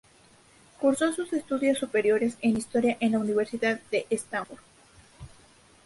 [0.79, 4.57] Cursó sus estudios superiores en Historia en la Universidad de Stanford.